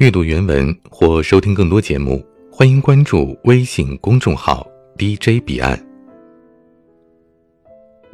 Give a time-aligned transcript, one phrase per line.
[0.00, 4.66] 阅读原文或收听更多节目，欢迎关注微信公众号
[4.96, 5.78] DJ 彼岸。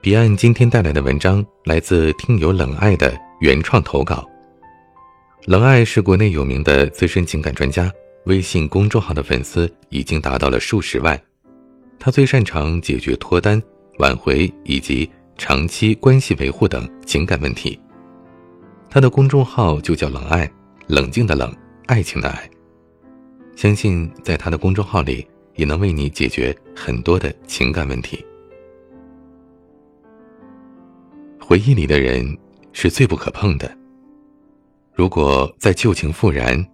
[0.00, 4.26] 彼岸今天带来的文章来自听友冷爱的原创投稿。
[5.44, 7.92] 冷爱是国内有名的资深情感专家，
[8.24, 11.20] 微信公众号的粉丝已经达到了数十万。
[11.98, 13.62] 他最擅长解决脱单、
[13.98, 17.78] 挽回以及长期关系维护等情感问题。
[18.88, 20.50] 他的公众号就叫冷爱，
[20.86, 21.54] 冷静的冷。
[21.86, 22.50] 爱情的爱，
[23.56, 28.24] 相信在他的公众号里也能为你解决很多的情感问题。
[31.38, 32.36] 回忆里的人
[32.72, 33.70] 是最不可碰的，
[34.94, 36.66] 如果再旧情复燃，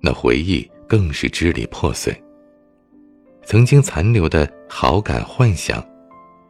[0.00, 2.14] 那回忆更是支离破碎。
[3.44, 5.82] 曾经残留的好感幻想，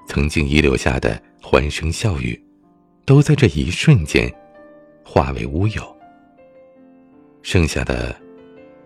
[0.08, 2.38] 曾经遗留下的欢声笑语，
[3.04, 4.28] 都在这一瞬间
[5.04, 5.97] 化为乌有。
[7.42, 8.14] 剩下的，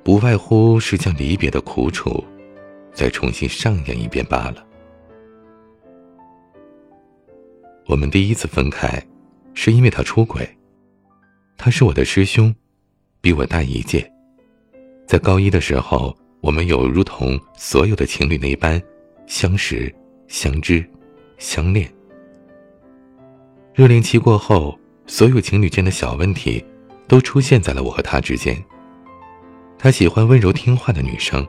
[0.02, 2.24] 不外乎是将离别的苦楚，
[2.92, 4.64] 再重新上演一遍罢了。
[7.86, 9.02] 我们第一次分开，
[9.54, 10.48] 是因为他出轨。
[11.56, 12.54] 他是我的师兄，
[13.20, 14.10] 比我大一届。
[15.06, 18.80] 在高一的时候，我们有如同所有的情侣那般，
[19.26, 19.92] 相识、
[20.28, 20.84] 相知、
[21.38, 21.92] 相恋。
[23.74, 26.64] 热恋期过后，所有情侣间的小问题。
[27.12, 28.56] 都出现在了我和他之间。
[29.78, 31.46] 他喜欢温柔听话的女生，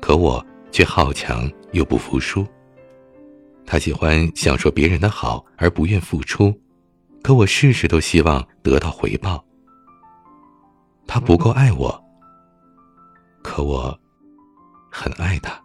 [0.00, 2.44] 可我却好强又不服输。
[3.64, 6.52] 他喜欢享受别人的好而不愿付出，
[7.22, 9.44] 可我事事都希望得到回报。
[11.06, 12.04] 他不够爱我，
[13.44, 13.96] 可我
[14.90, 15.56] 很爱他。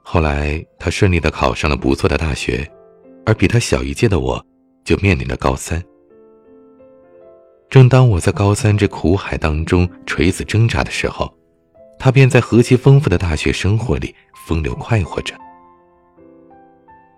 [0.00, 2.66] 后来他顺利的考上了不错的大学，
[3.26, 4.42] 而比他小一届的我，
[4.82, 5.84] 就面临着高三。
[7.70, 11.32] 正当我在高三这苦海当中垂死挣扎的时候，
[12.00, 14.12] 他便在何其丰富的大学生活里
[14.44, 15.36] 风流快活着。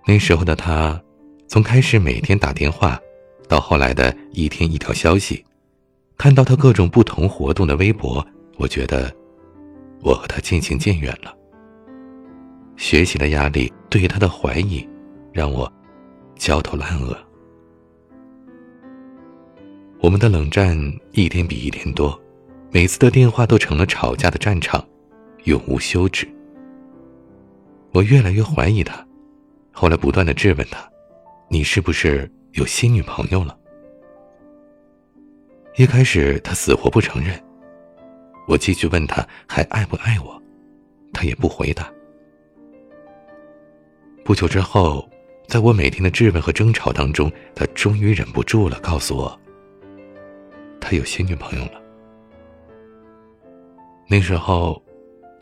[0.07, 1.01] 那时候的他，
[1.49, 3.01] 从开始每天打电话，
[3.49, 5.43] 到后来的一天一条消息，
[6.19, 8.25] 看到他各种不同活动的微博，
[8.59, 9.11] 我觉得
[10.03, 11.35] 我和他渐行渐远了。
[12.77, 14.87] 学习的压力，对他的怀疑，
[15.33, 15.73] 让我
[16.37, 17.17] 焦头烂额。
[20.03, 20.77] 我们的冷战
[21.13, 22.21] 一天比一天多，
[22.73, 24.85] 每次的电话都成了吵架的战场，
[25.45, 26.27] 永无休止。
[27.93, 29.07] 我越来越怀疑他，
[29.71, 30.91] 后来不断的质问他
[31.49, 33.57] ：“你是不是有新女朋友了？”
[35.79, 37.41] 一开始他死活不承认，
[38.49, 40.43] 我继续问他还爱不爱我，
[41.13, 41.89] 他也不回答。
[44.25, 45.09] 不久之后，
[45.47, 49.39] 在我每天的质问和争吵当中，他终于忍不住了，告诉我。
[50.83, 51.81] 他有新女朋友了。
[54.09, 54.83] 那时候，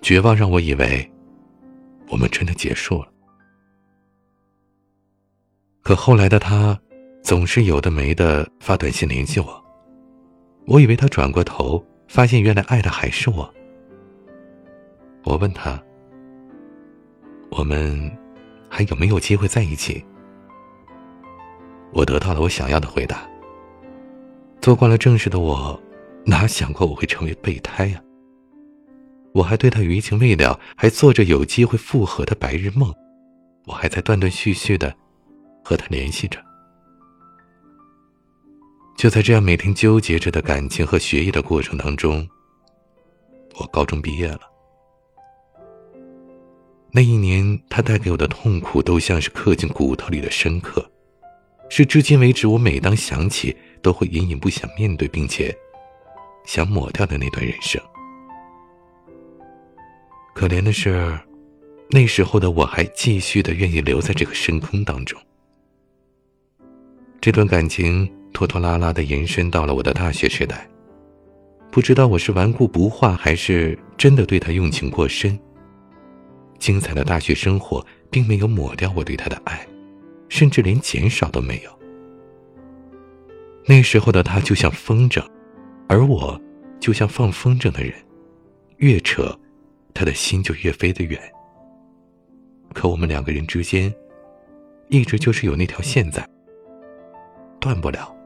[0.03, 1.11] 绝望让我以为
[2.09, 3.09] 我们真的结束了。
[5.83, 6.79] 可后来的他，
[7.23, 9.65] 总是有的没的发短信联系我。
[10.67, 13.53] 我以为他转过头，发现原来爱的还是我。
[15.25, 15.83] 我问他
[17.51, 18.11] ：“我们
[18.69, 20.05] 还有没有机会在一起？”
[21.93, 23.29] 我得到了我想要的回答。
[24.61, 25.81] 做惯了正事的我，
[26.27, 28.03] 哪想过我会成为备胎呀？
[29.33, 32.93] 我还对他余情未了，还做着有机会复合的白日梦，
[33.67, 34.95] 我还在断断续续的
[35.65, 36.39] 和他联系着。
[38.99, 42.29] 就在这样每天纠结着的感情和学业的过程当中，
[43.59, 44.41] 我高中毕业了。
[46.93, 50.90] 那一年，他带给我的痛苦都像是刻进骨头里的深刻，
[51.71, 53.57] 是至今为止我每当想起。
[53.83, 55.57] 都会隐隐不想面对，并且
[56.45, 57.81] 想抹掉的那段人生。
[60.35, 61.19] 可怜的是，
[61.89, 65.19] 那时候的我还继续的愿意留在这个深坑当中。
[67.23, 70.69] 这段感情拖拖拉拉的延伸到了我的大学时代，
[71.71, 75.41] 不知道我是顽固不化，还是真的对他用情过深。
[76.59, 79.67] 精彩的大学生活并没有抹掉我对他的爱，
[80.31, 81.79] 甚至连减少都没有。
[83.67, 85.23] 那时候的他就像风筝，
[85.87, 86.41] 而我
[86.81, 87.93] 就像放风筝的人，
[88.79, 89.39] 越扯，
[89.93, 91.21] 他的心就越飞得远。
[92.73, 93.93] 可我们两个人之间，
[94.89, 96.27] 一直就是有那条线在，
[97.61, 98.17] 断不了，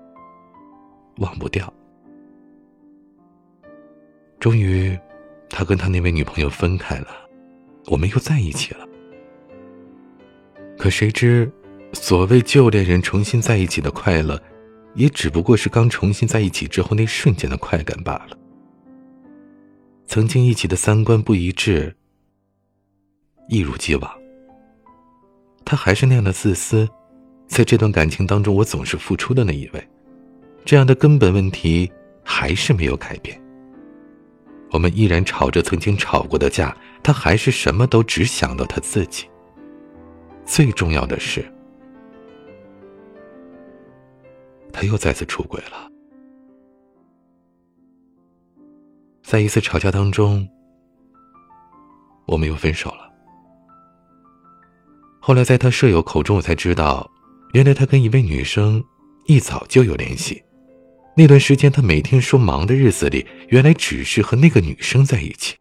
[1.16, 1.72] 忘不掉。
[4.38, 4.96] 终于，
[5.48, 7.08] 他跟他那位女朋友分开了，
[7.86, 8.86] 我们又在一起了。
[10.78, 11.50] 可谁知，
[11.94, 14.38] 所谓旧恋人重新在一起的快乐。
[14.94, 18.38] 也只不过是刚重新在一起之后那瞬间的快感罢了。
[20.06, 21.92] 曾经一起的三观不一致，
[23.48, 24.08] 一如既往。
[25.64, 26.88] 他还是那样的自私，
[27.48, 29.88] 在这段感情当中，我总是付出的那一位，
[30.64, 31.90] 这样的根本问题
[32.22, 33.36] 还是没有改变。
[34.70, 39.24] 我们依然吵着曾经吵过的架，他还是什么都只想到他自己。
[40.44, 41.44] 最重要的是，
[44.74, 45.88] 他又再次出轨了。
[49.22, 50.46] 在一次吵架当中，
[52.26, 53.10] 我们又分手了。
[55.20, 57.10] 后来在他舍友口中，我才知道，
[57.52, 58.84] 原来他跟一位女生
[59.26, 60.42] 一早就有联系。
[61.16, 65.56] 那段时间，他每天说忙的日子里，原来只是和那个女生在一起。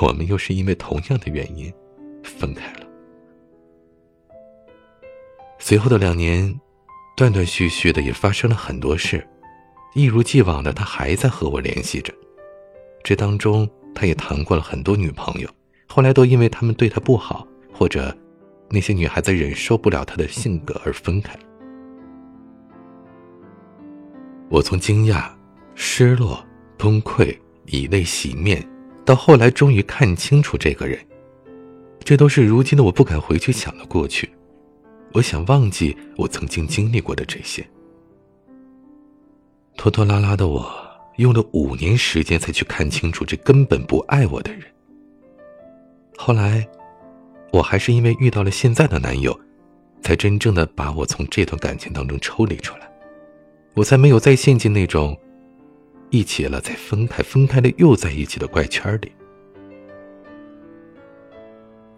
[0.00, 1.72] 我们又是因为同样的原因
[2.22, 2.86] 分开了。
[5.58, 6.58] 随后的两年，
[7.16, 9.26] 断断续续的也发生了很多事。
[9.94, 12.12] 一如既往的，他还在和我联系着。
[13.04, 15.48] 这当中，他也谈过了很多女朋友，
[15.86, 18.16] 后来都因为他们对他不好，或者
[18.68, 21.38] 那些女孩子忍受不了他的性格而分开。
[24.48, 25.30] 我从惊讶、
[25.76, 26.44] 失落、
[26.76, 28.66] 崩溃、以泪洗面，
[29.04, 30.98] 到后来终于看清楚这个人，
[32.02, 34.28] 这都是如今的我不敢回去想的过去。
[35.14, 37.64] 我想忘记我曾经经历过的这些。
[39.76, 40.68] 拖拖拉拉的我，
[41.16, 44.62] 用了五年时间才去看清楚这根本不爱我的人。
[46.16, 46.66] 后来，
[47.52, 49.38] 我还是因为遇到了现在的男友，
[50.02, 52.90] 才真正的把我从这段感情当中抽离出来，
[53.74, 55.16] 我才没有再陷进那种
[56.10, 59.12] 一起了再分开，分开了又在一起的怪圈里。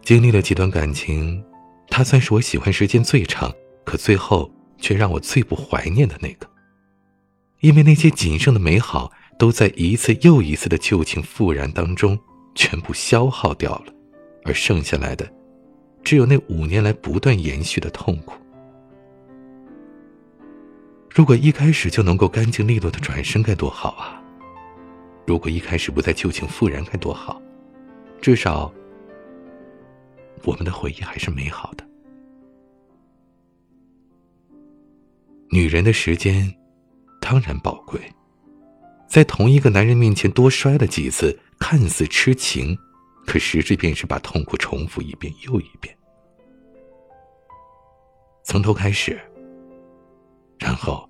[0.03, 1.43] 经历了几段感情，
[1.89, 3.53] 他算是我喜欢时间最长，
[3.85, 6.49] 可最后却让我最不怀念的那个。
[7.61, 12.19] 因为那些仅剩的美好，都在一次又一次的旧情复燃当中
[12.55, 13.93] 全部消耗掉了，
[14.45, 15.27] 而剩下来的，
[16.05, 18.35] 只有那五年来不断延续的痛苦。
[21.11, 24.21] 如果一开始就能够干净利落的转身，该多好啊！
[25.27, 27.41] 如果一开始不再旧情复燃，该多好！
[28.21, 28.71] 至少，
[30.45, 31.87] 我们的回忆还是美好的。
[35.51, 36.55] 女人的时间。
[37.19, 38.01] 当然宝贵，
[39.09, 42.79] 在同一个男人面前多摔了几次，看似痴情，
[43.27, 45.93] 可实质便是把痛苦重复一遍又一遍，
[48.45, 49.21] 从头开始，
[50.61, 51.09] 然后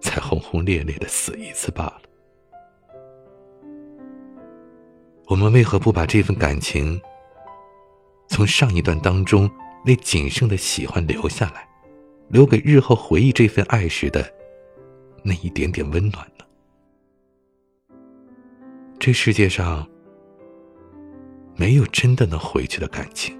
[0.00, 2.02] 再轰轰烈烈的死一次罢了。
[5.28, 7.00] 我们为何不把这份感情，
[8.34, 9.48] 从上一段当中
[9.86, 11.68] 那仅剩的喜欢留下来，
[12.30, 14.28] 留给日后回忆这份爱时的？
[15.22, 16.44] 那一点点温暖呢？
[18.98, 19.88] 这世界上
[21.54, 23.38] 没有真的能回去的感情。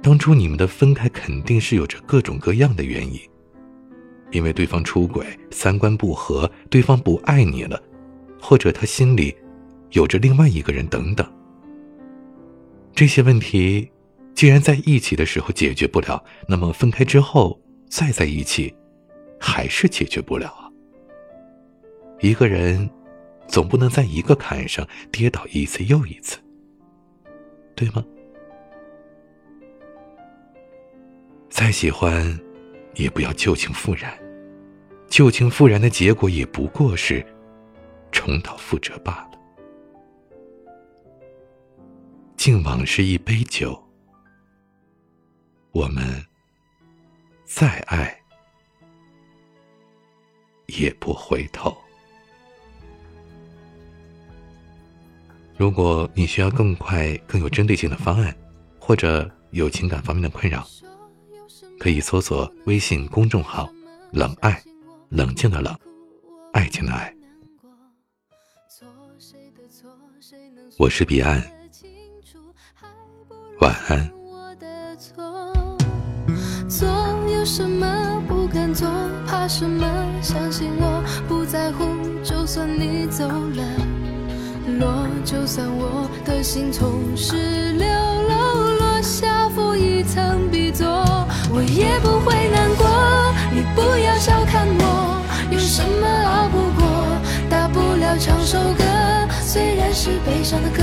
[0.00, 3.20] 当初你们的分开肯定是有着各种各样的原因，
[4.30, 7.78] 因为对方出轨、三观不合、对方不爱你了，
[8.40, 9.36] 或者他心里
[9.90, 11.30] 有着另外一个人等等。
[12.94, 13.90] 这些问题
[14.34, 18.74] 既然在一起的时候解决不了，那么分开之后再在一起。
[19.42, 20.68] 还是解决不了啊！
[22.20, 22.90] 一个人
[23.48, 26.36] 总不能在一个坎上跌倒一次又一次，
[27.74, 28.04] 对吗？
[31.48, 32.38] 再喜欢，
[32.96, 34.12] 也不要旧情复燃。
[35.08, 37.24] 旧情复燃的结果也不过是
[38.12, 39.29] 重蹈覆辙罢了。
[42.50, 43.80] 敬往事一杯酒，
[45.70, 46.02] 我们
[47.44, 48.20] 再爱。
[50.66, 51.72] 也不回头。
[55.56, 58.36] 如果你需要更快、更有针对性的方案，
[58.80, 60.66] 或者有情感方面的困扰，
[61.78, 63.72] 可以搜索微信公众号
[64.10, 64.60] “冷爱”，
[65.08, 65.72] 冷静的冷，
[66.52, 67.14] 爱情的爱。
[70.80, 71.40] 我是彼岸，
[73.60, 74.10] 晚安。
[74.24, 75.22] 我的错，
[76.66, 76.88] 做
[77.30, 77.86] 有什么
[78.26, 78.88] 不敢做
[79.26, 79.86] 怕什么？
[80.22, 81.84] 相信我不在乎，
[82.22, 83.62] 就算你走了，
[84.78, 90.86] 落，就算我的心从十六楼落下负一层 B 座，
[91.52, 92.86] 我也不会难过。
[93.52, 96.88] 你不要小看我，有什么熬不过？
[97.50, 98.84] 大不了唱首歌，
[99.42, 100.82] 虽然是悲伤的歌，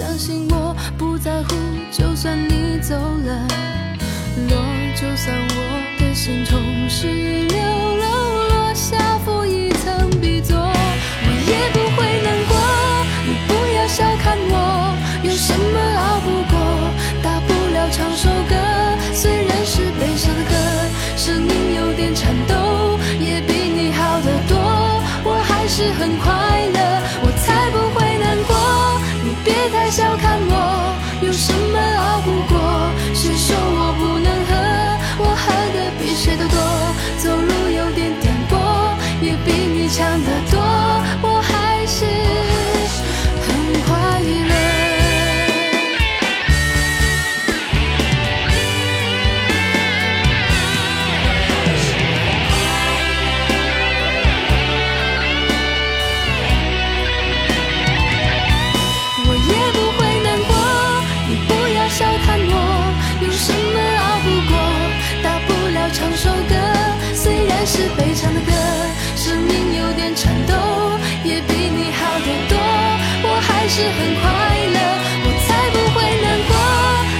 [0.00, 1.54] 相信我不在乎，
[1.92, 3.46] 就算你走了，
[4.48, 4.56] 落，
[4.96, 7.46] 就算我的心从十一
[73.72, 74.26] 是很快
[74.74, 74.78] 乐，
[75.22, 76.52] 我才不会难过。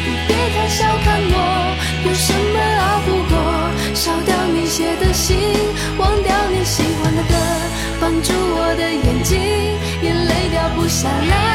[0.05, 1.37] 你别太小看我，
[2.05, 3.35] 有什么熬不过？
[3.95, 5.39] 烧掉你写的信，
[5.97, 7.37] 忘掉你喜欢的歌，
[8.01, 9.39] 绑住我的眼睛，
[10.03, 11.50] 眼泪掉不下来。